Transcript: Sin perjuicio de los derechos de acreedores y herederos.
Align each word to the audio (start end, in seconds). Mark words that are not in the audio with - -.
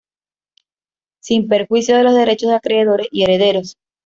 Sin 1.21 1.47
perjuicio 1.47 1.95
de 1.95 2.01
los 2.01 2.15
derechos 2.15 2.49
de 2.49 2.55
acreedores 2.55 3.07
y 3.11 3.21
herederos. 3.23 3.77